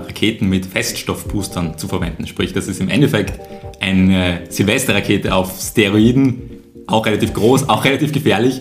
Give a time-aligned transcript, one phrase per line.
[0.00, 2.26] Raketen mit Feststoffboostern zu verwenden.
[2.26, 3.38] Sprich, das ist im Endeffekt
[3.80, 8.60] eine Silvesterrakete auf Steroiden, auch relativ groß, auch relativ gefährlich.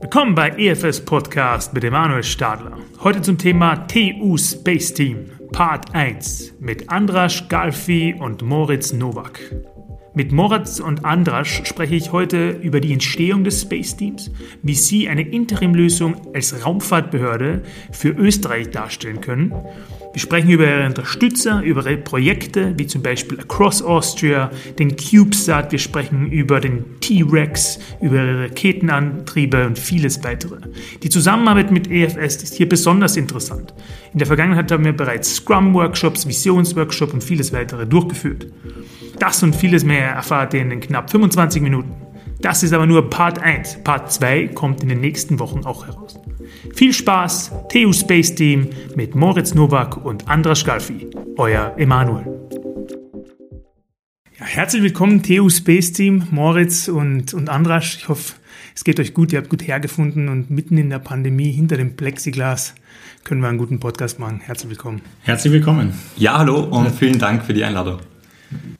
[0.00, 2.78] Willkommen bei EFS Podcast mit Emanuel Stadler.
[3.02, 9.40] Heute zum Thema TU Space Team, Part 1 mit Andras Galfi und Moritz Nowak.
[10.14, 14.30] Mit Moritz und Andras spreche ich heute über die Entstehung des Space Teams,
[14.62, 17.62] wie sie eine Interimlösung als Raumfahrtbehörde
[17.92, 19.54] für Österreich darstellen können.
[20.12, 25.72] Wir sprechen über ihre Unterstützer, über ihre Projekte, wie zum Beispiel Across Austria, den CubeSat,
[25.72, 30.56] wir sprechen über den T-Rex, über ihre Raketenantriebe und vieles weitere.
[31.02, 33.72] Die Zusammenarbeit mit EFS ist hier besonders interessant.
[34.12, 38.48] In der Vergangenheit haben wir bereits Scrum-Workshops, Visionsworkshops und vieles weitere durchgeführt.
[39.18, 41.94] Das und vieles mehr erfahrt ihr in den knapp 25 Minuten.
[42.42, 43.84] Das ist aber nur Part 1.
[43.84, 46.18] Part 2 kommt in den nächsten Wochen auch heraus.
[46.74, 51.08] Viel Spaß, TU Space Team mit Moritz Nowak und Andras Galfi.
[51.36, 52.26] Euer Emanuel.
[54.38, 57.96] Ja, herzlich willkommen, TU Space Team, Moritz und, und Andras.
[57.96, 58.34] Ich hoffe,
[58.74, 61.96] es geht euch gut, ihr habt gut hergefunden und mitten in der Pandemie hinter dem
[61.96, 62.74] Plexiglas
[63.24, 64.40] können wir einen guten Podcast machen.
[64.40, 65.02] Herzlich willkommen.
[65.22, 65.92] Herzlich willkommen.
[66.16, 68.00] Ja, hallo und vielen Dank für die Einladung.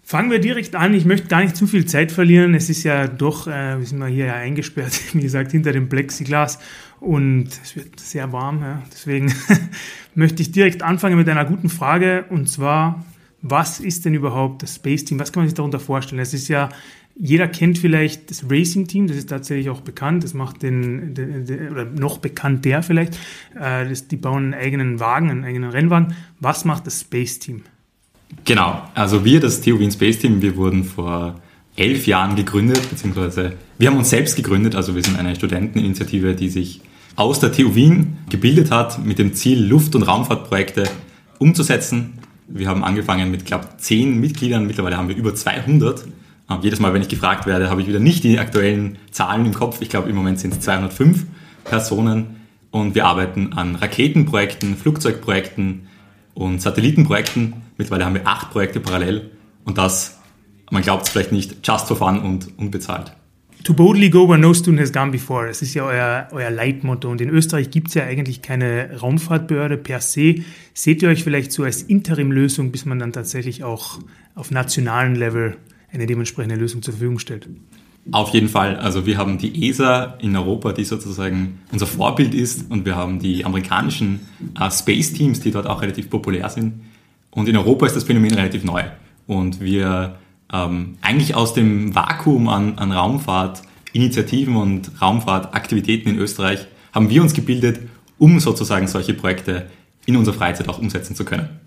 [0.02, 0.94] Fangen wir direkt an.
[0.94, 2.54] Ich möchte gar nicht zu viel Zeit verlieren.
[2.54, 5.88] Es ist ja doch, äh, wir sind mal hier ja eingesperrt, wie gesagt, hinter dem
[5.88, 6.58] Plexiglas
[7.00, 8.60] und es wird sehr warm.
[8.62, 8.82] Ja.
[8.92, 9.32] Deswegen
[10.14, 13.04] möchte ich direkt anfangen mit einer guten Frage und zwar,
[13.40, 15.18] was ist denn überhaupt das Space Team?
[15.18, 16.20] Was kann man sich darunter vorstellen?
[16.20, 16.68] Es ist ja
[17.14, 21.44] jeder kennt vielleicht das Racing Team, das ist tatsächlich auch bekannt, das macht den, den,
[21.44, 23.14] den oder noch bekannt der vielleicht,
[23.54, 26.14] äh, das, die bauen einen eigenen Wagen, einen eigenen Rennwagen.
[26.40, 27.62] Was macht das Space Team?
[28.44, 31.40] Genau, also wir, das TU Wien Space Team, wir wurden vor
[31.76, 36.48] elf Jahren gegründet, beziehungsweise wir haben uns selbst gegründet, also wir sind eine Studenteninitiative, die
[36.48, 36.80] sich
[37.16, 40.84] aus der TU Wien gebildet hat, mit dem Ziel, Luft- und Raumfahrtprojekte
[41.38, 42.18] umzusetzen.
[42.48, 46.04] Wir haben angefangen mit, glaube zehn Mitgliedern, mittlerweile haben wir über 200.
[46.62, 49.80] Jedes Mal, wenn ich gefragt werde, habe ich wieder nicht die aktuellen Zahlen im Kopf.
[49.80, 51.24] Ich glaube, im Moment sind es 205
[51.64, 52.36] Personen
[52.70, 55.88] und wir arbeiten an Raketenprojekten, Flugzeugprojekten
[56.34, 59.30] und Satellitenprojekten Mittlerweile haben wir acht Projekte parallel
[59.64, 60.18] und das,
[60.70, 63.12] man glaubt es vielleicht nicht, just for fun und unbezahlt.
[63.64, 65.46] To boldly go where no student has gone before.
[65.46, 67.08] Das ist ja euer, euer Leitmotto.
[67.08, 70.44] Und in Österreich gibt es ja eigentlich keine Raumfahrtbehörde per se.
[70.74, 74.00] Seht ihr euch vielleicht so als Interimlösung, bis man dann tatsächlich auch
[74.34, 75.56] auf nationalen Level
[75.92, 77.48] eine dementsprechende Lösung zur Verfügung stellt?
[78.10, 78.76] Auf jeden Fall.
[78.76, 82.70] Also wir haben die ESA in Europa, die sozusagen unser Vorbild ist.
[82.70, 84.20] Und wir haben die amerikanischen
[84.58, 86.80] äh, Space Teams, die dort auch relativ populär sind.
[87.30, 88.82] Und in Europa ist das Phänomen relativ neu.
[89.26, 90.16] Und wir
[90.52, 97.34] ähm, eigentlich aus dem Vakuum an, an Raumfahrtinitiativen und Raumfahrtaktivitäten in Österreich haben wir uns
[97.34, 97.80] gebildet,
[98.18, 99.70] um sozusagen solche Projekte
[100.06, 101.61] in unserer Freizeit auch umsetzen zu können.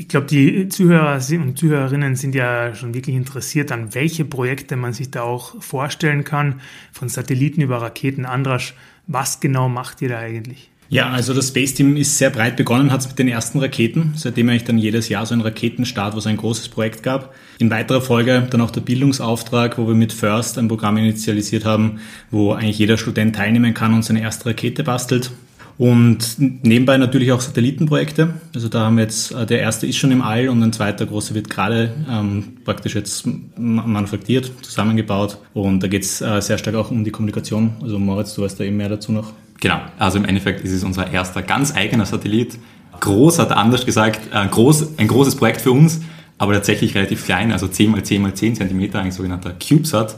[0.00, 4.94] Ich glaube, die Zuhörer und Zuhörerinnen sind ja schon wirklich interessiert an welche Projekte man
[4.94, 8.72] sich da auch vorstellen kann, von Satelliten über Raketen, Andrasch.
[9.06, 10.70] Was genau macht ihr da eigentlich?
[10.88, 14.14] Ja, also das Space Team ist sehr breit begonnen, hat es mit den ersten Raketen,
[14.16, 17.34] seitdem eigentlich dann jedes Jahr so ein Raketenstart, wo es ein großes Projekt gab.
[17.58, 22.00] In weiterer Folge dann auch der Bildungsauftrag, wo wir mit FIRST ein Programm initialisiert haben,
[22.30, 25.30] wo eigentlich jeder Student teilnehmen kann und seine erste Rakete bastelt.
[25.80, 28.34] Und nebenbei natürlich auch Satellitenprojekte.
[28.54, 31.06] Also da haben wir jetzt, äh, der erste ist schon im All und ein zweiter
[31.06, 33.26] großer wird gerade ähm, praktisch jetzt
[33.56, 35.38] manufaktiert, zusammengebaut.
[35.54, 37.72] Und da geht es äh, sehr stark auch um die Kommunikation.
[37.80, 39.32] Also Moritz, du weißt da eben mehr dazu noch.
[39.58, 42.58] Genau, also im Endeffekt ist es unser erster ganz eigener Satellit.
[43.00, 46.02] Groß, hat er anders gesagt, äh, groß, ein großes Projekt für uns,
[46.36, 50.14] aber tatsächlich relativ klein, also 10 mal 10 mal 10 Zentimeter, ein sogenannter CubeSat.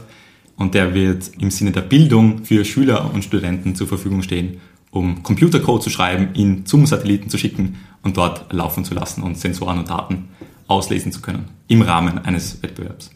[0.57, 4.59] Und der wird im Sinne der Bildung für Schüler und Studenten zur Verfügung stehen,
[4.93, 9.37] um Computercode zu schreiben, ihn zum Satelliten zu schicken und dort laufen zu lassen und
[9.37, 10.29] Sensoren und Daten
[10.67, 13.09] auslesen zu können im Rahmen eines Wettbewerbs.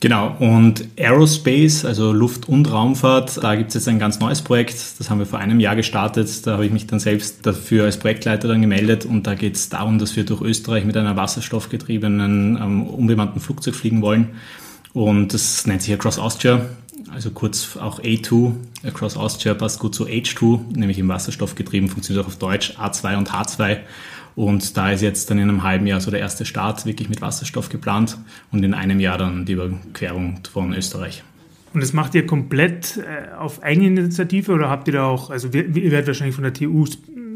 [0.00, 4.76] Genau, und Aerospace, also Luft- und Raumfahrt, da gibt es jetzt ein ganz neues Projekt,
[4.98, 6.46] das haben wir vor einem Jahr gestartet.
[6.46, 9.70] Da habe ich mich dann selbst dafür als Projektleiter dann gemeldet und da geht es
[9.70, 14.32] darum, dass wir durch Österreich mit einer wasserstoffgetriebenen ähm, unbemannten Flugzeug fliegen wollen.
[14.92, 16.66] Und das nennt sich Across Austria,
[17.10, 18.52] also kurz auch A2.
[18.84, 23.16] Across Austria passt gut zu H2, nämlich im Wasserstoff getrieben, funktioniert auch auf Deutsch A2
[23.16, 23.78] und H2.
[24.36, 27.20] Und da ist jetzt dann in einem halben Jahr so der erste Start wirklich mit
[27.20, 28.18] Wasserstoff geplant
[28.50, 31.22] und in einem Jahr dann die Überquerung von Österreich.
[31.72, 35.74] Und das macht ihr komplett äh, auf Eigeninitiative oder habt ihr da auch, also ihr
[35.74, 36.86] werdet wahrscheinlich von der TU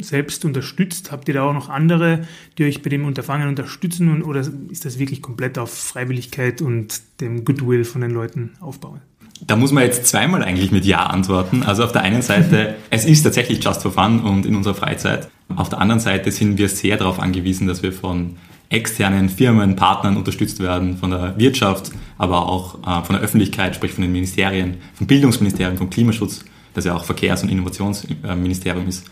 [0.00, 2.26] selbst unterstützt, habt ihr da auch noch andere,
[2.56, 7.44] die euch bei dem Unterfangen unterstützen oder ist das wirklich komplett auf Freiwilligkeit und dem
[7.44, 9.00] Goodwill von den Leuten aufbauen?
[9.46, 11.62] Da muss man jetzt zweimal eigentlich mit Ja antworten.
[11.62, 15.28] Also auf der einen Seite, es ist tatsächlich just for fun und in unserer Freizeit.
[15.54, 18.36] Auf der anderen Seite sind wir sehr darauf angewiesen, dass wir von
[18.70, 23.92] externen Firmen, Partnern unterstützt werden, von der Wirtschaft, aber auch äh, von der Öffentlichkeit, sprich
[23.92, 26.44] von den Ministerien, vom Bildungsministerium, vom Klimaschutz,
[26.74, 29.06] das ja auch Verkehrs- und Innovationsministerium ist,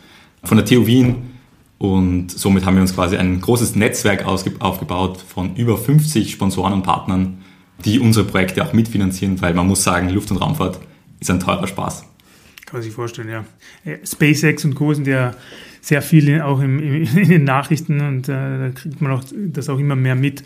[0.44, 1.30] von der TU Wien.
[1.78, 6.82] Und somit haben wir uns quasi ein großes Netzwerk aufgebaut von über 50 Sponsoren und
[6.82, 7.38] Partnern,
[7.84, 10.80] die unsere Projekte auch mitfinanzieren, weil man muss sagen, Luft- und Raumfahrt
[11.20, 12.04] ist ein teurer Spaß.
[12.66, 13.44] Kann man sich vorstellen, ja.
[13.84, 14.92] Äh, SpaceX und Co.
[14.92, 15.34] sind ja
[15.80, 16.80] sehr viele auch im,
[17.16, 20.42] in den Nachrichten und äh, da kriegt man auch das auch immer mehr mit.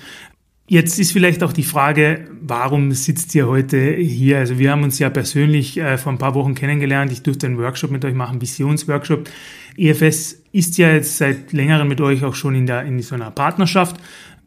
[0.69, 4.39] Jetzt ist vielleicht auch die Frage, warum sitzt ihr heute hier?
[4.39, 7.11] Also wir haben uns ja persönlich äh, vor ein paar Wochen kennengelernt.
[7.11, 9.29] Ich durfte einen Workshop mit euch machen, Visionsworkshop.
[9.77, 13.33] EFS ist ja jetzt seit längerem mit euch auch schon in, der, in so einer
[13.33, 13.97] Partnerschaft.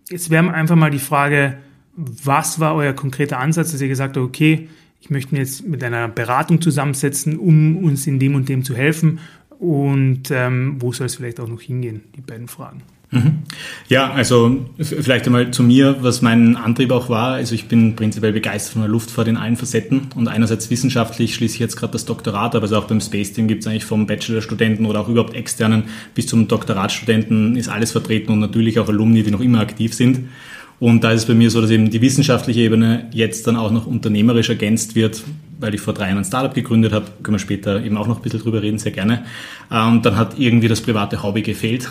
[0.09, 1.57] Jetzt wäre einfach mal die Frage,
[1.95, 4.67] was war euer konkreter Ansatz, dass ihr gesagt habt, okay,
[5.01, 8.75] ich möchte mich jetzt mit einer Beratung zusammensetzen, um uns in dem und dem zu
[8.75, 9.19] helfen
[9.59, 12.83] und ähm, wo soll es vielleicht auch noch hingehen, die beiden Fragen.
[13.13, 13.39] Mhm.
[13.89, 17.33] Ja, also vielleicht einmal zu mir, was mein Antrieb auch war.
[17.33, 21.55] Also ich bin prinzipiell begeistert von der Luftfahrt in allen Facetten und einerseits wissenschaftlich schließe
[21.55, 24.07] ich jetzt gerade das Doktorat, aber also auch beim Space Team gibt es eigentlich vom
[24.07, 25.83] Bachelorstudenten oder auch überhaupt externen
[26.15, 30.29] bis zum Doktoratstudenten ist alles vertreten und natürlich auch Alumni, die noch immer aktiv sind.
[30.83, 33.71] Und da ist es bei mir so, dass eben die wissenschaftliche Ebene jetzt dann auch
[33.71, 35.23] noch unternehmerisch ergänzt wird,
[35.57, 38.17] weil ich vor drei Jahren ein Startup gegründet habe, können wir später eben auch noch
[38.17, 39.23] ein bisschen drüber reden, sehr gerne.
[39.69, 41.89] Und ähm, dann hat irgendwie das private Hobby gefehlt.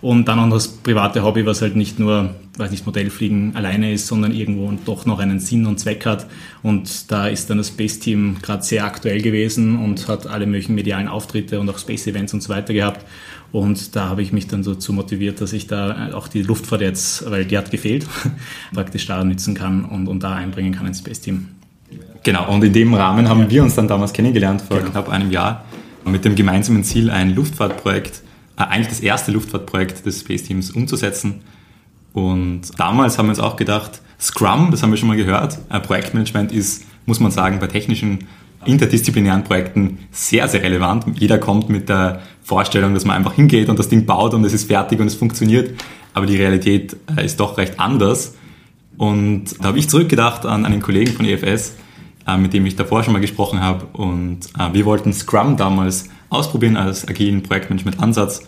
[0.00, 4.06] Und dann auch das private Hobby, was halt nicht nur, weiß nicht, Modellfliegen alleine ist,
[4.06, 6.26] sondern irgendwo doch noch einen Sinn und Zweck hat.
[6.62, 10.76] Und da ist dann das Space Team gerade sehr aktuell gewesen und hat alle möglichen
[10.76, 13.04] medialen Auftritte und auch Space Events und so weiter gehabt.
[13.50, 16.82] Und da habe ich mich dann so zu motiviert, dass ich da auch die Luftfahrt
[16.82, 18.06] jetzt, weil die hat gefehlt,
[18.74, 21.48] praktisch da nützen kann und, und da einbringen kann ins Space Team.
[22.22, 24.90] Genau, und in dem Rahmen haben wir uns dann damals kennengelernt, vor genau.
[24.90, 25.64] knapp einem Jahr,
[26.04, 28.22] mit dem gemeinsamen Ziel, ein Luftfahrtprojekt,
[28.58, 31.40] äh, eigentlich das erste Luftfahrtprojekt des Space Teams umzusetzen.
[32.12, 35.80] Und damals haben wir uns auch gedacht, Scrum, das haben wir schon mal gehört, äh,
[35.80, 38.26] Projektmanagement ist, muss man sagen, bei technischen
[38.64, 41.04] interdisziplinären Projekten sehr, sehr relevant.
[41.18, 44.52] Jeder kommt mit der Vorstellung, dass man einfach hingeht und das Ding baut und es
[44.52, 45.78] ist fertig und es funktioniert.
[46.14, 48.34] Aber die Realität äh, ist doch recht anders.
[48.96, 51.76] Und da habe ich zurückgedacht an einen Kollegen von EFS,
[52.26, 53.86] äh, mit dem ich davor schon mal gesprochen habe.
[53.92, 58.46] Und äh, wir wollten Scrum damals ausprobieren als agilen Projektmanagement-Ansatz.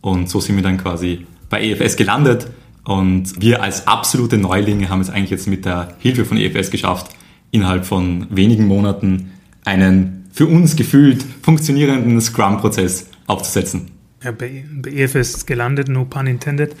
[0.00, 2.50] Und so sind wir dann quasi bei EFS gelandet.
[2.84, 7.10] Und wir als absolute Neulinge haben es eigentlich jetzt mit der Hilfe von EFS geschafft,
[7.50, 9.33] innerhalb von wenigen Monaten
[9.64, 13.90] einen für uns gefühlt funktionierenden Scrum-Prozess aufzusetzen.
[14.22, 16.74] Ja, bei, bei EFS gelandet, no pun intended.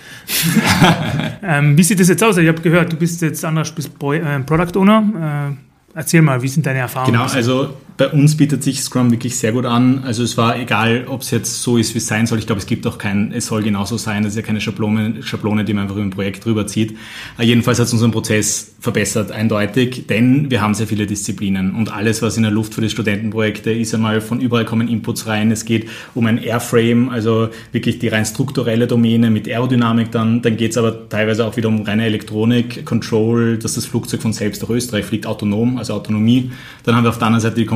[1.42, 2.36] ähm, wie sieht das jetzt aus?
[2.38, 5.50] Ich habe gehört, du bist jetzt anders bist äh, Product Owner.
[5.52, 5.64] Äh,
[5.96, 7.12] Erzähl mal, wie sind deine Erfahrungen?
[7.12, 10.02] Genau, also bei uns bietet sich Scrum wirklich sehr gut an.
[10.04, 12.38] Also es war egal, ob es jetzt so ist, wie es sein soll.
[12.38, 14.24] Ich glaube, es gibt auch kein, es soll genauso sein.
[14.24, 16.96] Das ist ja keine Schablone, Schablone die man einfach über ein Projekt drüber zieht.
[17.38, 21.90] Äh, jedenfalls hat es unseren Prozess verbessert, eindeutig, denn wir haben sehr viele Disziplinen und
[21.90, 25.50] alles, was in der Luft für die Studentenprojekte ist einmal von überall kommen Inputs rein.
[25.50, 30.42] Es geht um ein Airframe, also wirklich die rein strukturelle Domäne mit Aerodynamik dann.
[30.42, 34.32] Dann geht es aber teilweise auch wieder um reine Elektronik, Control, dass das Flugzeug von
[34.32, 36.50] selbst nach Österreich fliegt, autonom, also Autonomie.
[36.82, 37.66] Dann haben wir auf der anderen Seite die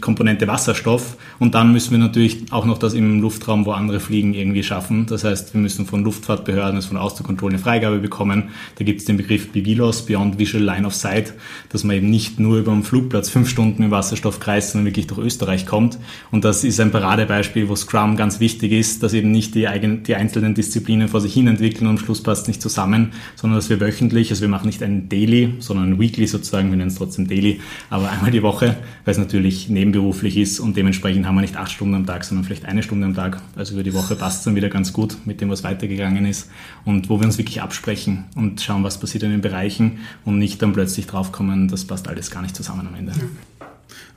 [0.00, 4.34] Komponente Wasserstoff und dann müssen wir natürlich auch noch das im Luftraum, wo andere fliegen,
[4.34, 5.06] irgendwie schaffen.
[5.06, 8.50] Das heißt, wir müssen von Luftfahrtbehörden, also von Außenkontrolle eine Freigabe bekommen.
[8.76, 11.34] Da gibt es den Begriff BVLOS, Beyond Visual Line of Sight,
[11.70, 15.06] dass man eben nicht nur über den Flugplatz fünf Stunden im Wasserstoff kreist, sondern wirklich
[15.06, 15.98] durch Österreich kommt.
[16.30, 20.02] Und das ist ein Paradebeispiel, wo Scrum ganz wichtig ist, dass eben nicht die, eigenen,
[20.02, 23.70] die einzelnen Disziplinen vor sich hin entwickeln und am Schluss passt nicht zusammen, sondern dass
[23.70, 26.96] wir wöchentlich, also wir machen nicht ein Daily, sondern ein Weekly sozusagen, wir nennen es
[26.96, 31.40] trotzdem Daily, aber einmal die Woche, weil es natürlich nebenberuflich ist und dementsprechend haben wir
[31.40, 33.40] nicht acht Stunden am Tag, sondern vielleicht eine Stunde am Tag.
[33.56, 36.50] Also über die Woche passt es dann wieder ganz gut mit dem, was weitergegangen ist
[36.84, 40.62] und wo wir uns wirklich absprechen und schauen, was passiert in den Bereichen und nicht
[40.62, 43.12] dann plötzlich draufkommen, das passt alles gar nicht zusammen am Ende.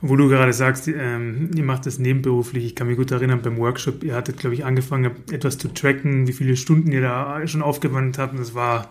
[0.00, 2.64] Wo du gerade sagst, ähm, ihr macht das nebenberuflich.
[2.64, 6.28] Ich kann mich gut erinnern, beim Workshop, ihr hattet, glaube ich, angefangen, etwas zu tracken,
[6.28, 8.34] wie viele Stunden ihr da schon aufgewandt habt.
[8.34, 8.90] Und das war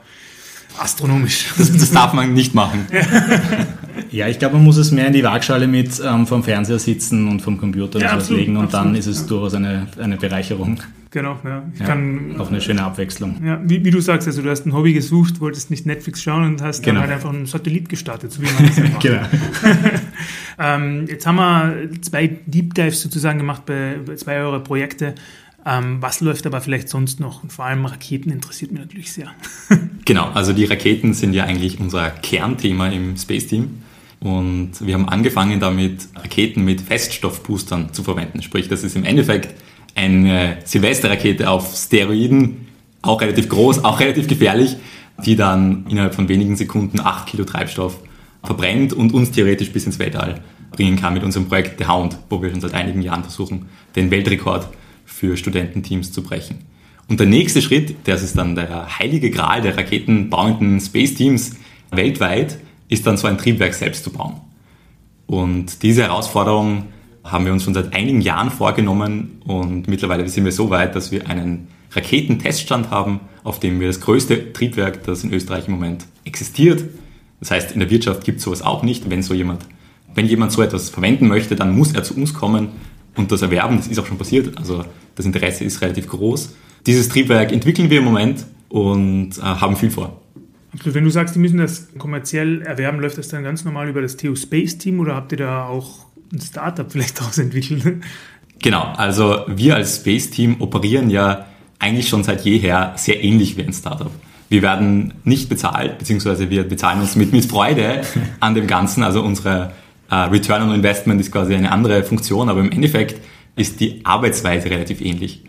[0.79, 1.53] astronomisch.
[1.57, 2.87] Das, das darf man nicht machen.
[4.13, 7.27] Ja, ich glaube, man muss es mehr in die Waagschale mit ähm, vom Fernseher sitzen
[7.27, 9.27] und vom Computer ja, absolut, legen und absolut, dann ist es ja.
[9.27, 10.79] durchaus eine, eine Bereicherung.
[11.09, 11.63] Genau, ja.
[11.73, 13.43] Ich ja, kann, auch eine schöne Abwechslung.
[13.43, 16.45] Ja, wie, wie, du sagst, also du hast ein Hobby gesucht, wolltest nicht Netflix schauen
[16.45, 17.01] und hast genau.
[17.01, 18.99] dann halt einfach einen Satellit gestartet, so wie man das macht.
[19.01, 19.21] genau.
[20.59, 25.15] ähm, jetzt haben wir zwei Deep Dives sozusagen gemacht bei, bei zwei eurer Projekte.
[25.65, 27.41] Ähm, was läuft aber vielleicht sonst noch?
[27.41, 29.31] Und vor allem Raketen interessiert mich natürlich sehr.
[30.05, 33.82] genau, also die Raketen sind ja eigentlich unser Kernthema im Space Team.
[34.23, 38.41] Und wir haben angefangen damit, Raketen mit Feststoffboostern zu verwenden.
[38.41, 39.53] Sprich, das ist im Endeffekt
[39.95, 42.67] eine Silvesterrakete auf Steroiden,
[43.01, 44.77] auch relativ groß, auch relativ gefährlich,
[45.25, 47.99] die dann innerhalb von wenigen Sekunden 8 Kilo Treibstoff
[48.41, 52.41] verbrennt und uns theoretisch bis ins Weltall bringen kann mit unserem Projekt The Hound, wo
[52.41, 53.65] wir schon seit einigen Jahren versuchen,
[53.97, 54.69] den Weltrekord
[55.03, 56.59] für Studententeams zu brechen.
[57.09, 61.57] Und der nächste Schritt, das ist dann der heilige Gral der raketenbauenden Space Teams
[61.91, 62.57] weltweit,
[62.93, 64.41] ist dann so ein Triebwerk selbst zu bauen.
[65.25, 66.85] Und diese Herausforderung
[67.23, 71.11] haben wir uns schon seit einigen Jahren vorgenommen und mittlerweile sind wir so weit, dass
[71.11, 76.05] wir einen Raketenteststand haben, auf dem wir das größte Triebwerk, das in Österreich im Moment
[76.25, 76.83] existiert.
[77.39, 79.09] Das heißt, in der Wirtschaft gibt es sowas auch nicht.
[79.09, 79.65] Wenn so jemand,
[80.13, 82.69] wenn jemand so etwas verwenden möchte, dann muss er zu uns kommen
[83.15, 83.77] und das erwerben.
[83.77, 84.57] Das ist auch schon passiert.
[84.57, 84.83] Also
[85.15, 86.55] das Interesse ist relativ groß.
[86.85, 90.22] Dieses Triebwerk entwickeln wir im Moment und äh, haben viel vor.
[90.73, 90.95] Absolut.
[90.95, 94.17] Wenn du sagst, die müssen das kommerziell erwerben, läuft das dann ganz normal über das
[94.17, 98.03] TU Space Team oder habt ihr da auch ein Startup vielleicht daraus entwickelt?
[98.61, 101.45] Genau, also wir als Space Team operieren ja
[101.79, 104.11] eigentlich schon seit jeher sehr ähnlich wie ein Startup.
[104.49, 108.01] Wir werden nicht bezahlt, beziehungsweise wir bezahlen uns mit, mit Freude
[108.39, 109.03] an dem Ganzen.
[109.03, 109.73] Also unsere
[110.09, 113.19] äh, Return on Investment ist quasi eine andere Funktion, aber im Endeffekt
[113.55, 115.43] ist die Arbeitsweise relativ ähnlich.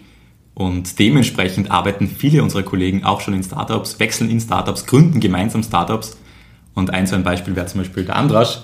[0.54, 5.62] Und dementsprechend arbeiten viele unserer Kollegen auch schon in Startups, wechseln in Startups, gründen gemeinsam
[5.62, 6.16] Startups.
[6.74, 8.60] Und ein so ein Beispiel wäre zum Beispiel der Andrasch,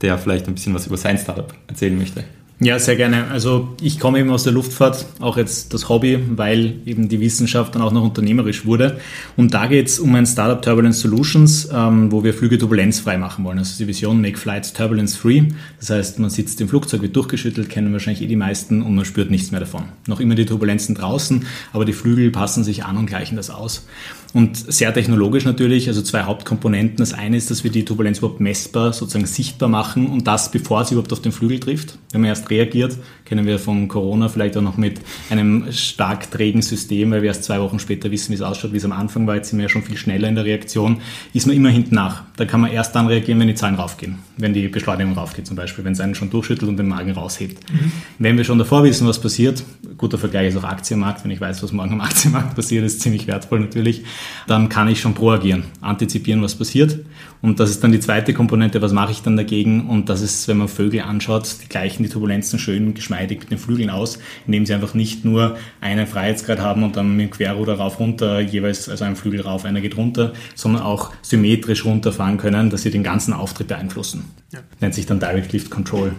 [0.00, 2.24] der vielleicht ein bisschen was über sein Startup erzählen möchte.
[2.58, 3.28] Ja, sehr gerne.
[3.30, 7.74] Also ich komme eben aus der Luftfahrt, auch jetzt das Hobby, weil eben die Wissenschaft
[7.74, 8.98] dann auch noch unternehmerisch wurde.
[9.36, 13.44] Und da geht es um ein Startup Turbulence Solutions, ähm, wo wir Flüge turbulenzfrei machen
[13.44, 13.58] wollen.
[13.58, 15.42] Also die Vision Make Flights Turbulence Free.
[15.80, 19.04] Das heißt, man sitzt im Flugzeug, wird durchgeschüttelt, kennen wahrscheinlich eh die meisten und man
[19.04, 19.82] spürt nichts mehr davon.
[20.06, 21.44] Noch immer die Turbulenzen draußen,
[21.74, 23.86] aber die Flügel passen sich an und gleichen das aus.
[24.32, 26.98] Und sehr technologisch natürlich, also zwei Hauptkomponenten.
[26.98, 30.84] Das eine ist, dass wir die Turbulenz überhaupt messbar, sozusagen sichtbar machen und das, bevor
[30.84, 31.98] sie überhaupt auf den Flügel trifft.
[32.12, 35.00] Wenn man erst reagiert, kennen wir von Corona vielleicht auch noch mit
[35.30, 38.78] einem stark trägen System, weil wir erst zwei Wochen später wissen, wie es ausschaut, wie
[38.78, 39.36] es am Anfang war.
[39.36, 41.00] Jetzt sind wir ja schon viel schneller in der Reaktion.
[41.32, 42.22] Ist man immer hinten nach.
[42.36, 44.18] Da kann man erst dann reagieren, wenn die Zahlen raufgehen.
[44.36, 47.58] Wenn die Beschleunigung raufgeht zum Beispiel, wenn es einen schon durchschüttelt und den Magen raushebt.
[47.72, 47.92] Mhm.
[48.18, 49.64] Wenn wir schon davor wissen, was passiert,
[49.98, 51.24] guter Vergleich ist auch Aktienmarkt.
[51.24, 54.04] Wenn ich weiß, was morgen am Aktienmarkt passiert, ist ziemlich wertvoll natürlich
[54.46, 56.98] dann kann ich schon proagieren, antizipieren, was passiert.
[57.42, 59.88] Und das ist dann die zweite Komponente, was mache ich dann dagegen?
[59.88, 63.58] Und das ist, wenn man Vögel anschaut, die gleichen die Turbulenzen schön geschmeidig mit den
[63.58, 67.74] Flügeln aus, indem sie einfach nicht nur einen Freiheitsgrad haben und dann mit dem Querruder
[67.74, 72.70] rauf runter, jeweils also ein Flügel rauf, einer geht runter, sondern auch symmetrisch runterfahren können,
[72.70, 74.24] dass sie den ganzen Auftritt beeinflussen.
[74.52, 74.60] Ja.
[74.80, 76.12] Nennt sich dann Direct Lift Control.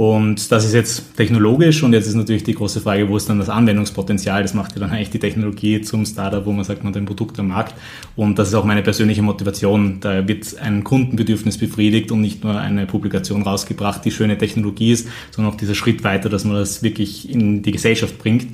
[0.00, 3.38] Und das ist jetzt technologisch und jetzt ist natürlich die große Frage, wo ist dann
[3.38, 4.40] das Anwendungspotenzial?
[4.40, 7.04] Das macht ja dann eigentlich die Technologie zum Startup, wo man sagt, man hat ein
[7.04, 7.74] Produkt am Markt.
[8.16, 10.00] Und das ist auch meine persönliche Motivation.
[10.00, 15.06] Da wird ein Kundenbedürfnis befriedigt und nicht nur eine Publikation rausgebracht, die schöne Technologie ist,
[15.32, 18.46] sondern auch dieser Schritt weiter, dass man das wirklich in die Gesellschaft bringt.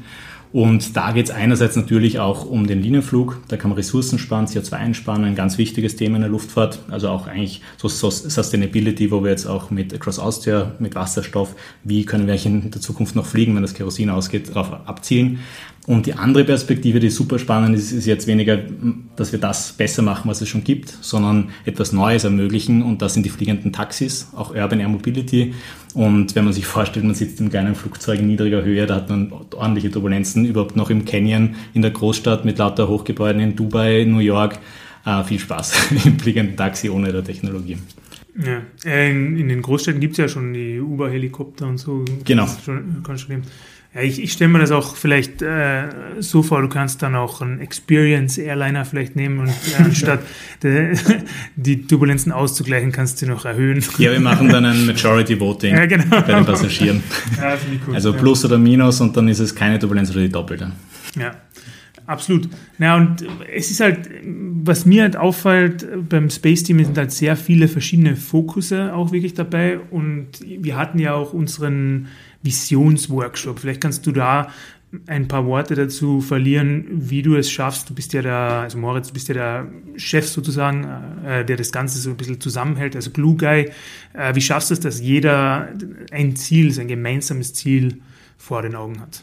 [0.52, 3.40] Und da geht es einerseits natürlich auch um den Linienflug.
[3.48, 6.78] Da kann man Ressourcen sparen, CO2 einsparen, ein ganz wichtiges Thema in der Luftfahrt.
[6.90, 12.04] Also auch eigentlich so, Sustainability, wo wir jetzt auch mit Across Austria, mit Wasserstoff, wie
[12.04, 15.40] können wir in der Zukunft noch fliegen, wenn das Kerosin ausgeht, darauf abzielen.
[15.86, 18.58] Und die andere Perspektive, die super spannend ist, ist jetzt weniger,
[19.14, 22.82] dass wir das besser machen, was es schon gibt, sondern etwas Neues ermöglichen.
[22.82, 25.54] Und das sind die fliegenden Taxis, auch Urban Air Mobility.
[25.94, 29.08] Und wenn man sich vorstellt, man sitzt im kleinen Flugzeug in niedriger Höhe, da hat
[29.08, 34.04] man ordentliche Turbulenzen, überhaupt noch im Canyon in der Großstadt mit lauter Hochgebäuden in Dubai,
[34.08, 34.58] New York.
[35.04, 37.78] Äh, viel Spaß im fliegenden Taxi ohne der Technologie.
[38.44, 42.04] Ja, äh, in, in den Großstädten gibt es ja schon die Uber-Helikopter und so.
[42.24, 42.46] Genau.
[42.64, 43.44] Schon, kann schon nehmen.
[43.96, 45.84] Ja, ich, ich stelle mir das auch vielleicht äh,
[46.18, 50.20] so vor, du kannst dann auch einen Experience Airliner vielleicht nehmen und äh, anstatt
[50.62, 50.94] de,
[51.56, 53.82] die Turbulenzen auszugleichen, kannst du noch erhöhen.
[53.96, 56.20] Ja, wir machen dann ein Majority Voting ja, genau.
[56.20, 57.02] bei den Passagieren.
[57.40, 57.94] Ja, cool.
[57.94, 60.72] Also Plus oder Minus und dann ist es keine Turbulenz oder die doppelte.
[61.18, 61.34] Ja.
[62.06, 62.48] Absolut.
[62.78, 67.36] Na, und es ist halt, was mir halt auffällt beim Space Team, sind halt sehr
[67.36, 69.80] viele verschiedene Fokusse auch wirklich dabei.
[69.90, 72.06] Und wir hatten ja auch unseren
[72.46, 73.58] Visionsworkshop.
[73.58, 74.48] Vielleicht kannst du da
[75.06, 77.90] ein paar Worte dazu verlieren, wie du es schaffst.
[77.90, 80.86] Du bist ja der, also Moritz, du bist ja der Chef sozusagen,
[81.24, 83.70] äh, der das Ganze so ein bisschen zusammenhält, also Glue Guy.
[84.14, 85.68] Äh, wie schaffst du es, dass jeder
[86.12, 88.00] ein Ziel, ein gemeinsames Ziel
[88.38, 89.20] vor den Augen hat?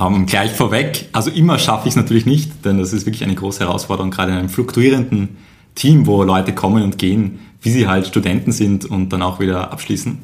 [0.00, 3.34] Ähm, gleich vorweg, also immer schaffe ich es natürlich nicht, denn das ist wirklich eine
[3.34, 5.36] große Herausforderung, gerade in einem fluktuierenden
[5.74, 9.72] Team, wo Leute kommen und gehen, wie sie halt Studenten sind und dann auch wieder
[9.72, 10.18] abschließen.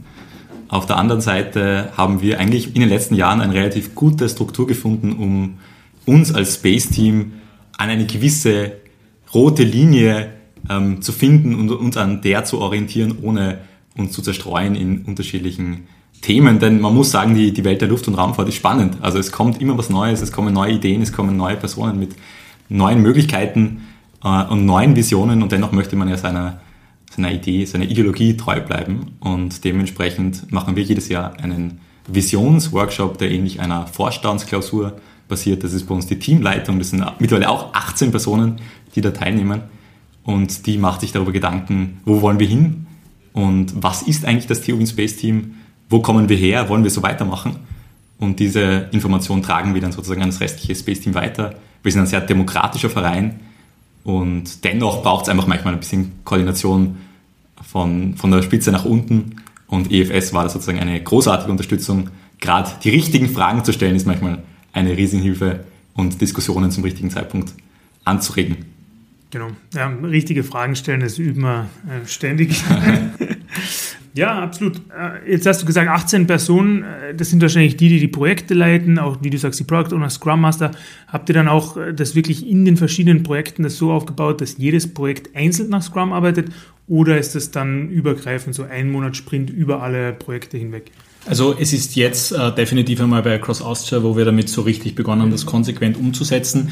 [0.70, 4.68] Auf der anderen Seite haben wir eigentlich in den letzten Jahren eine relativ gute Struktur
[4.68, 5.58] gefunden, um
[6.06, 7.32] uns als Space Team
[7.76, 8.72] an eine gewisse
[9.34, 10.30] rote Linie
[10.68, 13.58] ähm, zu finden und uns an der zu orientieren, ohne
[13.96, 15.88] uns zu zerstreuen in unterschiedlichen
[16.22, 18.98] Themen, denn man muss sagen, die, die Welt der Luft- und Raumfahrt ist spannend.
[19.00, 22.14] Also es kommt immer was Neues, es kommen neue Ideen, es kommen neue Personen mit
[22.68, 23.88] neuen Möglichkeiten
[24.22, 26.60] äh, und neuen Visionen und dennoch möchte man ja seiner,
[27.10, 29.16] seiner Idee, seiner Ideologie treu bleiben.
[29.20, 34.96] Und dementsprechend machen wir jedes Jahr einen Visionsworkshop, der ähnlich einer Vorstandsklausur
[35.28, 35.62] basiert.
[35.64, 38.56] Das ist bei uns die Teamleitung, das sind mittlerweile auch 18 Personen,
[38.94, 39.62] die da teilnehmen.
[40.24, 42.86] Und die macht sich darüber Gedanken, wo wollen wir hin?
[43.32, 45.54] Und was ist eigentlich das TU Space Team,
[45.88, 47.56] wo kommen wir her, wollen wir so weitermachen?
[48.18, 51.54] Und diese Information tragen wir dann sozusagen an das restliche Space Team weiter.
[51.82, 53.40] Wir sind ein sehr demokratischer Verein
[54.04, 56.96] und dennoch braucht es einfach manchmal ein bisschen Koordination
[57.62, 62.10] von, von der Spitze nach unten und EFS war da sozusagen eine großartige Unterstützung.
[62.40, 64.42] Gerade die richtigen Fragen zu stellen ist manchmal
[64.72, 65.64] eine Riesenhilfe
[65.94, 67.52] und Diskussionen zum richtigen Zeitpunkt
[68.04, 68.64] anzuregen.
[69.30, 69.48] Genau.
[69.74, 72.62] Ja, richtige Fragen stellen, das üben wir äh, ständig.
[74.20, 74.76] ja, absolut.
[74.76, 78.54] Äh, jetzt hast du gesagt, 18 Personen, äh, das sind wahrscheinlich die, die die Projekte
[78.54, 80.72] leiten, auch wie du sagst, die Product Owner, Scrum Master.
[81.08, 84.58] Habt ihr dann auch äh, das wirklich in den verschiedenen Projekten das so aufgebaut, dass
[84.58, 86.48] jedes Projekt einzeln nach Scrum arbeitet
[86.86, 90.90] oder ist das dann übergreifend so ein Monat Sprint über alle Projekte hinweg?
[91.26, 94.96] Also es ist jetzt äh, definitiv einmal bei Across Austria, wo wir damit so richtig
[94.96, 96.70] begonnen haben, das konsequent umzusetzen.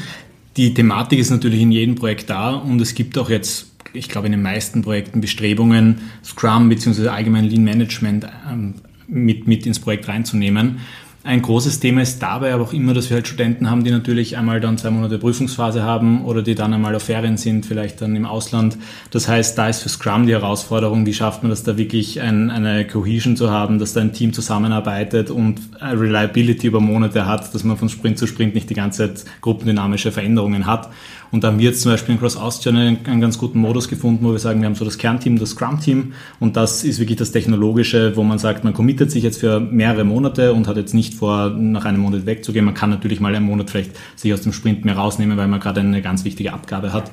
[0.57, 4.27] Die Thematik ist natürlich in jedem Projekt da und es gibt auch jetzt, ich glaube,
[4.27, 7.07] in den meisten Projekten Bestrebungen, Scrum bzw.
[7.09, 8.75] allgemein Lean Management ähm,
[9.07, 10.79] mit, mit ins Projekt reinzunehmen.
[11.21, 14.37] Ein großes Thema ist dabei aber auch immer, dass wir halt Studenten haben, die natürlich
[14.37, 18.15] einmal dann zwei Monate Prüfungsphase haben oder die dann einmal auf Ferien sind, vielleicht dann
[18.15, 18.77] im Ausland.
[19.11, 22.49] Das heißt, da ist für Scrum die Herausforderung, wie schafft man das da wirklich ein,
[22.49, 27.65] eine Cohesion zu haben, dass da ein Team zusammenarbeitet und Reliability über Monate hat, dass
[27.65, 30.89] man von Sprint zu Sprint nicht die ganze Zeit gruppendynamische Veränderungen hat.
[31.31, 33.87] Und da haben wir jetzt zum Beispiel in Cross Austria einen, einen, ganz guten Modus
[33.87, 37.17] gefunden, wo wir sagen, wir haben so das Kernteam, das Scrum-Team und das ist wirklich
[37.17, 40.93] das Technologische, wo man sagt, man committet sich jetzt für mehrere Monate und hat jetzt
[40.93, 42.65] nicht vor, nach einem Monat wegzugehen.
[42.65, 45.59] Man kann natürlich mal einen Monat vielleicht sich aus dem Sprint mehr rausnehmen, weil man
[45.59, 47.11] gerade eine ganz wichtige Abgabe hat.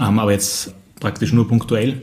[0.00, 2.02] Ähm, aber jetzt praktisch nur punktuell.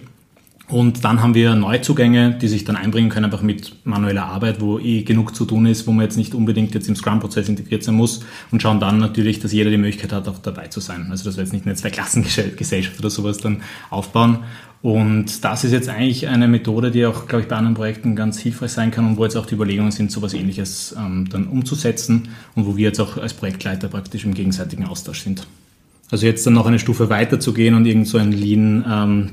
[0.70, 4.80] Und dann haben wir Neuzugänge, die sich dann einbringen können, einfach mit manueller Arbeit, wo
[4.80, 7.96] eh genug zu tun ist, wo man jetzt nicht unbedingt jetzt im Scrum-Prozess integriert sein
[7.96, 11.08] muss und schauen dann natürlich, dass jeder die Möglichkeit hat, auch dabei zu sein.
[11.10, 14.40] Also dass wir jetzt nicht eine Zwei-Klassengesellschaft oder sowas dann aufbauen.
[14.82, 18.38] Und das ist jetzt eigentlich eine Methode, die auch, glaube ich, bei anderen Projekten ganz
[18.38, 22.28] hilfreich sein kann und wo jetzt auch die Überlegungen sind, sowas ähnliches ähm, dann umzusetzen
[22.56, 25.48] und wo wir jetzt auch als Projektleiter praktisch im gegenseitigen Austausch sind.
[26.10, 29.30] Also jetzt dann noch eine Stufe weiter zu gehen und irgend so ein Lean ähm,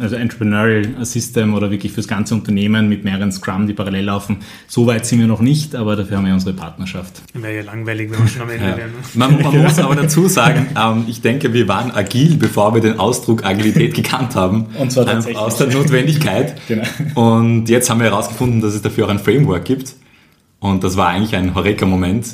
[0.00, 4.38] also Entrepreneurial System oder wirklich fürs ganze Unternehmen mit mehreren Scrum, die parallel laufen.
[4.66, 7.22] So weit sind wir noch nicht, aber dafür haben wir unsere Partnerschaft.
[7.34, 8.76] Wäre ja langweilig, wenn wir schon am Ende ja.
[8.76, 8.90] wären.
[8.90, 8.96] Ne?
[9.14, 12.98] Man, man muss aber dazu sagen, ähm, ich denke, wir waren agil, bevor wir den
[12.98, 14.66] Ausdruck Agilität gekannt haben.
[14.78, 15.38] Und zwar tatsächlich.
[15.38, 16.60] Aus der Notwendigkeit.
[16.68, 16.84] genau.
[17.14, 19.94] Und jetzt haben wir herausgefunden, dass es dafür auch ein Framework gibt.
[20.60, 22.26] Und das war eigentlich ein Horeka-Moment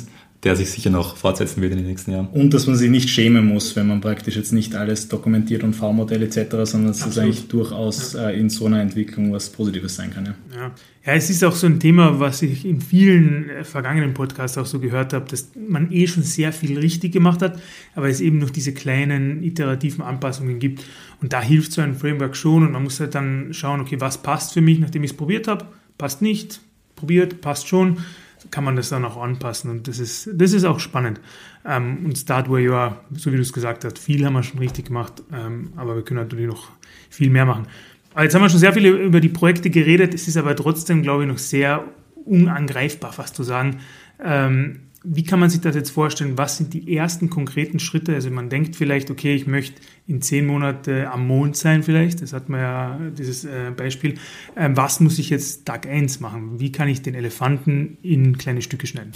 [0.45, 2.27] der sich sicher noch fortsetzen wird in den nächsten Jahren.
[2.27, 5.73] Und dass man sich nicht schämen muss, wenn man praktisch jetzt nicht alles dokumentiert und
[5.73, 8.29] V-Modell etc., sondern dass es eigentlich durchaus ja.
[8.29, 10.25] äh, in so einer Entwicklung was Positives sein kann.
[10.27, 10.35] Ja.
[10.55, 10.71] ja.
[11.03, 11.13] Ja.
[11.13, 14.79] es ist auch so ein Thema, was ich in vielen äh, vergangenen Podcasts auch so
[14.79, 17.59] gehört habe, dass man eh schon sehr viel richtig gemacht hat,
[17.95, 20.83] aber es eben noch diese kleinen iterativen Anpassungen gibt.
[21.23, 24.21] Und da hilft so ein Framework schon und man muss halt dann schauen, okay, was
[24.21, 25.65] passt für mich, nachdem ich es probiert habe,
[25.97, 26.59] passt nicht,
[26.95, 27.97] probiert, passt schon
[28.51, 29.69] kann man das dann auch anpassen.
[29.69, 31.19] Und das ist, das ist auch spannend.
[31.65, 34.43] Ähm, und Start Where You Are, so wie du es gesagt hast, viel haben wir
[34.43, 36.69] schon richtig gemacht, ähm, aber wir können natürlich noch
[37.09, 37.67] viel mehr machen.
[38.13, 40.13] Aber jetzt haben wir schon sehr viel über die Projekte geredet.
[40.13, 41.85] Es ist aber trotzdem, glaube ich, noch sehr
[42.25, 43.79] unangreifbar, fast zu sagen.
[44.23, 46.37] Ähm, wie kann man sich das jetzt vorstellen?
[46.37, 48.13] Was sind die ersten konkreten Schritte?
[48.13, 52.21] Also man denkt vielleicht, okay, ich möchte in zehn Monate am Mond sein vielleicht.
[52.21, 54.15] Das hat man ja, dieses äh, Beispiel.
[54.57, 56.59] Ähm, was muss ich jetzt Tag 1 machen?
[56.59, 59.11] Wie kann ich den Elefanten in kleine Stücke schneiden?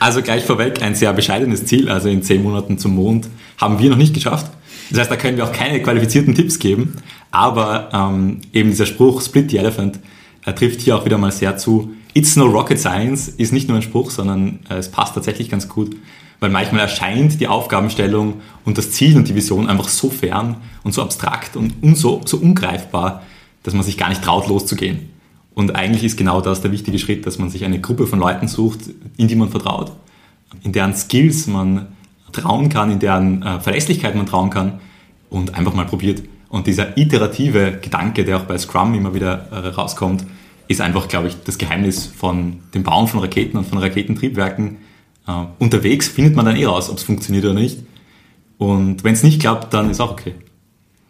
[0.00, 1.88] Also gleich vorweg ein sehr bescheidenes Ziel.
[1.88, 4.50] Also in zehn Monaten zum Mond haben wir noch nicht geschafft.
[4.90, 6.94] Das heißt, da können wir auch keine qualifizierten Tipps geben.
[7.30, 9.98] Aber ähm, eben dieser Spruch Split the Elephant
[10.48, 13.76] er trifft hier auch wieder mal sehr zu It's no rocket science ist nicht nur
[13.78, 15.94] ein Spruch, sondern äh, es passt tatsächlich ganz gut,
[16.40, 20.92] weil manchmal erscheint die Aufgabenstellung und das Ziel und die Vision einfach so fern und
[20.92, 23.22] so abstrakt und, so, so ungreifbar,
[23.62, 25.10] dass man sich gar nicht traut, loszugehen.
[25.54, 28.48] Und eigentlich ist genau das der wichtige Schritt, dass man sich eine Gruppe von Leuten
[28.48, 28.80] sucht,
[29.16, 29.92] in die man vertraut,
[30.64, 31.86] in deren Skills man
[32.32, 34.80] trauen kann, in deren äh, Verlässlichkeit man trauen kann
[35.30, 36.24] und einfach mal probiert.
[36.48, 40.26] Und dieser iterative Gedanke, der auch bei Scrum immer wieder äh, rauskommt,
[40.68, 44.76] ist einfach, glaube ich, das Geheimnis von dem Bauen von Raketen und von Raketentriebwerken.
[45.26, 47.80] Uh, unterwegs findet man dann eh raus, ob es funktioniert oder nicht.
[48.56, 50.34] Und wenn es nicht klappt, dann ist auch okay.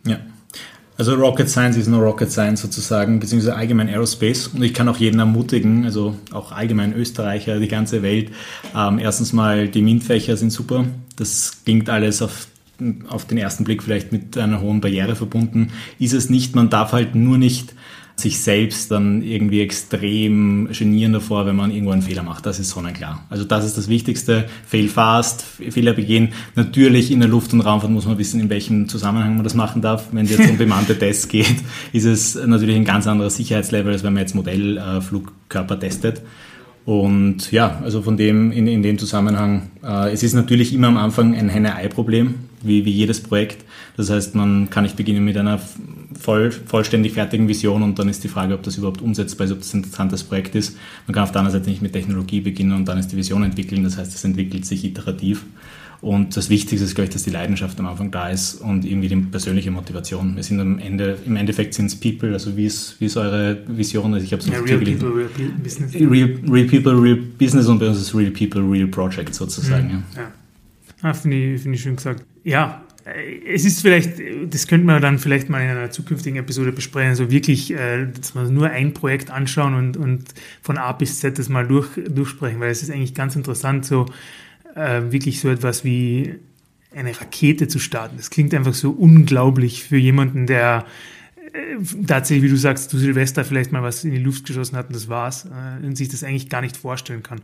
[0.04, 0.18] Ja.
[0.96, 4.48] Also Rocket Science ist nur Rocket Science sozusagen, beziehungsweise allgemein Aerospace.
[4.48, 8.32] Und ich kann auch jeden ermutigen, also auch allgemein Österreicher, die ganze Welt.
[8.74, 10.86] Ähm, erstens mal, die MINT-Fächer sind super.
[11.14, 12.48] Das klingt alles auf,
[13.08, 15.70] auf den ersten Blick vielleicht mit einer hohen Barriere verbunden.
[16.00, 17.74] Ist es nicht, man darf halt nur nicht
[18.20, 22.46] sich selbst dann irgendwie extrem genieren davor, wenn man irgendwo einen Fehler macht.
[22.46, 23.24] Das ist sonnenklar.
[23.30, 24.48] Also das ist das Wichtigste.
[24.66, 26.30] Fail fast, Fehler begehen.
[26.54, 29.82] Natürlich in der Luft- und Raumfahrt muss man wissen, in welchem Zusammenhang man das machen
[29.82, 30.08] darf.
[30.12, 31.56] Wenn es jetzt um bemannte Tests geht,
[31.92, 36.22] ist es natürlich ein ganz anderes Sicherheitslevel, als wenn man jetzt Modellflugkörper testet.
[36.84, 40.96] Und ja, also von dem, in, in dem Zusammenhang, äh, es ist natürlich immer am
[40.96, 43.64] Anfang ein Henne-Ei-Problem, wie, wie jedes Projekt.
[43.96, 45.60] Das heißt, man kann nicht beginnen mit einer
[46.18, 49.58] voll, vollständig fertigen Vision und dann ist die Frage, ob das überhaupt umsetzbar ist, ob
[49.58, 50.76] das ein interessantes Projekt ist.
[51.06, 53.42] Man kann auf der anderen Seite nicht mit Technologie beginnen und dann ist die Vision
[53.42, 53.84] entwickeln.
[53.84, 55.44] Das heißt, es entwickelt sich iterativ.
[56.00, 59.08] Und das Wichtigste ist, glaube ich, dass die Leidenschaft am Anfang da ist und irgendwie
[59.08, 60.36] die persönliche Motivation.
[60.36, 63.58] Wir sind am Ende, im Endeffekt sind es People, also wie ist, wie ist eure
[63.66, 64.14] Vision?
[64.14, 65.28] Also ich habe ja, Real People, Real
[65.60, 65.94] Business.
[65.94, 69.86] Real, real, People, Real Business und bei uns ist Real People, Real Project sozusagen.
[69.88, 70.02] Mhm.
[70.14, 70.22] Ja.
[70.22, 70.32] ja.
[71.02, 72.24] Ah, Finde ich, find ich schön gesagt.
[72.44, 72.84] Ja,
[73.46, 77.30] es ist vielleicht, das könnte man dann vielleicht mal in einer zukünftigen Episode besprechen, also
[77.30, 80.24] wirklich, äh, dass wir nur ein Projekt anschauen und, und
[80.62, 84.06] von A bis Z das mal durch, durchsprechen, weil es ist eigentlich ganz interessant, so
[84.74, 86.34] äh, wirklich so etwas wie
[86.94, 88.16] eine Rakete zu starten.
[88.16, 90.84] Das klingt einfach so unglaublich für jemanden, der
[91.52, 94.88] äh, tatsächlich, wie du sagst, du Silvester vielleicht mal was in die Luft geschossen hat
[94.88, 97.40] und das war's äh, und sich das eigentlich gar nicht vorstellen kann.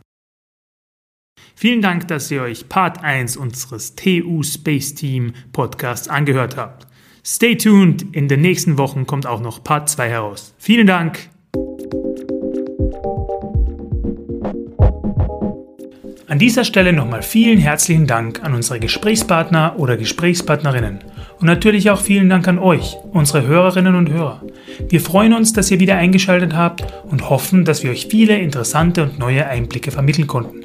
[1.57, 6.85] Vielen Dank, dass ihr euch Part 1 unseres TU Space Team Podcasts angehört habt.
[7.25, 10.53] Stay tuned, in den nächsten Wochen kommt auch noch Part 2 heraus.
[10.57, 11.29] Vielen Dank.
[16.27, 20.99] An dieser Stelle nochmal vielen herzlichen Dank an unsere Gesprächspartner oder Gesprächspartnerinnen
[21.39, 24.43] und natürlich auch vielen Dank an euch, unsere Hörerinnen und Hörer.
[24.89, 29.03] Wir freuen uns, dass ihr wieder eingeschaltet habt und hoffen, dass wir euch viele interessante
[29.03, 30.64] und neue Einblicke vermitteln konnten.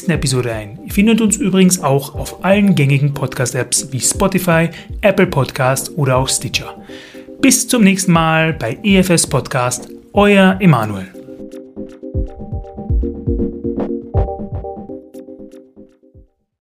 [0.00, 0.78] nächsten Episode ein.
[0.86, 4.70] Ihr findet uns übrigens auch auf allen gängigen Podcast-Apps wie Spotify,
[5.02, 6.74] Apple Podcast oder auch Stitcher.
[7.42, 11.19] Bis zum nächsten Mal bei EFS Podcast, euer Emanuel.